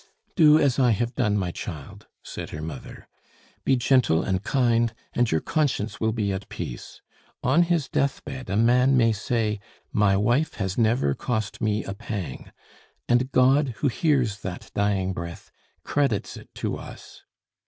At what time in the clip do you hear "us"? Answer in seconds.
16.79-17.21